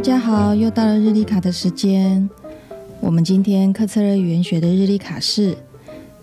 [0.00, 2.26] 大家好，又到了日历卡的时间。
[3.00, 5.58] 我们今天克测勒语言学的日历卡是：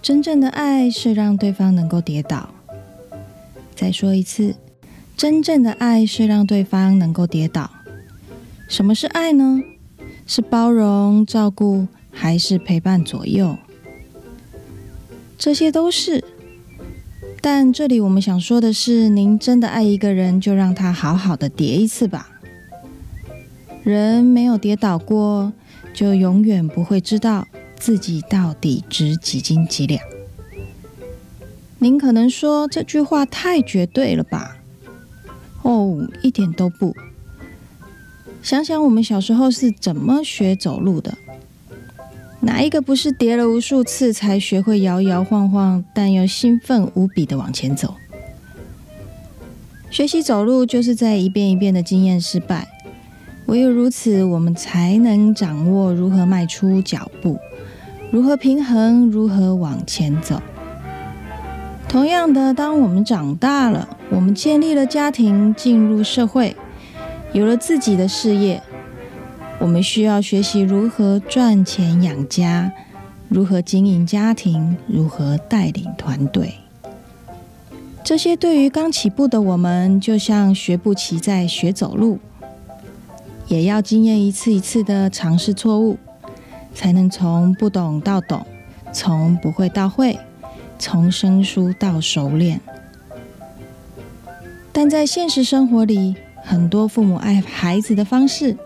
[0.02, 2.50] 真正的爱是让对方能够跌倒。
[3.76, 4.56] 再说一次，
[5.16, 7.70] 真正的爱是让对方能够跌倒。
[8.68, 9.62] 什么是爱呢？
[10.26, 13.56] 是包容、照顾，还是陪伴左右？
[15.38, 16.24] 这些都是。
[17.42, 22.37] 但这里我们想说的是，您真的爱一个人，就让他好好的跌一次吧。
[23.88, 25.54] 人没有跌倒过，
[25.94, 27.48] 就永远不会知道
[27.78, 30.04] 自己到底值几斤几两。
[31.80, 34.58] 您可能说这句话太绝对了吧？
[35.62, 36.94] 哦，一点都不。
[38.44, 41.18] 想想我们小时候是怎么学走路的？
[42.42, 47.96] 哪一个不是跌了无数次才学会摇摇晃晃，但又兴奋无比的往前走？
[49.90, 52.68] 学习走路就是在一遍一遍的经验失败。
[53.48, 57.40] 唯有如此，我们才能掌握如何迈出脚步，
[58.12, 60.42] 如何平衡，如何往前走。
[61.88, 66.58] 同样的，当我们长大了，我们建立了家庭，进入社会，
[67.32, 68.62] 有了自己的事业，
[69.60, 72.70] 我们需要学习如何赚钱养家，
[73.30, 76.56] 如何经营家庭，如何带领团队。
[78.04, 82.20] 这些对于刚起步的我们，就像学步骑在学走路。
[83.48, 85.98] 也要经验一次一次的尝试错误，
[86.74, 88.46] 才能从不懂到懂，
[88.92, 90.20] 从不会到会，
[90.78, 92.60] 从生疏到熟练。
[94.74, 98.58] 但在现实生活里，很多父母爱孩子的方式，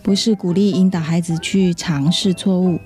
[0.00, 2.78] 不是鼓励引导孩子去尝试错误，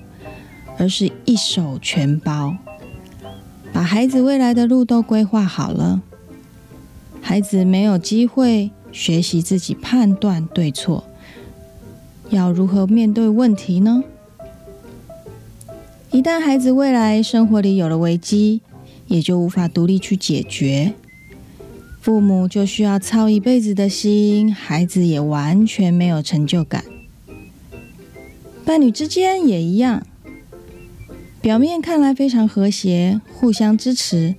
[0.79, 2.55] 而是一手全包，
[3.71, 6.01] 把孩子未来的路都规划好了，
[7.21, 8.71] 孩子没有机会。
[8.91, 11.03] 学习自己判断对错，
[12.29, 14.03] 要如何面对问题呢？
[16.11, 18.61] 一旦孩子未来生活里有了危机，
[19.07, 20.93] 也就无法独立去解决，
[22.01, 26.83] 父母就需要操一辈子的心，孩子也完全没有成就感。
[28.63, 30.05] 伴侣之间也一样，
[31.41, 34.35] 表面看来非常和谐，互相支持。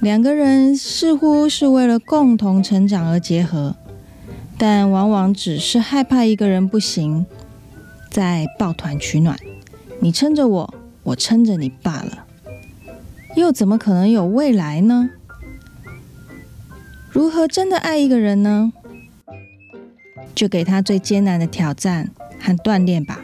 [0.00, 3.76] 两个人似乎是为了共同成长而结合，
[4.58, 7.26] 但往往只是害怕一个人不行，
[8.10, 9.38] 在抱团取暖，
[10.00, 12.26] 你撑着我，我撑着你罢了，
[13.34, 15.10] 又怎么可能有未来呢？
[17.10, 18.72] 如何真的爱一个人呢？
[20.34, 23.20] 就给他最艰难的挑战和锻炼吧，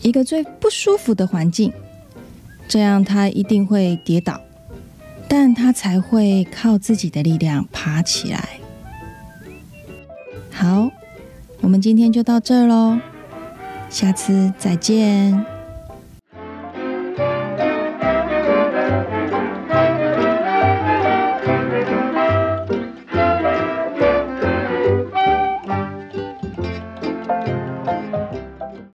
[0.00, 1.72] 一个最不舒服的环境。
[2.66, 4.40] 这样他一定会跌倒，
[5.28, 8.48] 但他才会靠自己的力量爬起来。
[10.50, 10.90] 好，
[11.60, 12.98] 我们今天就到这儿喽，
[13.90, 15.57] 下次再见。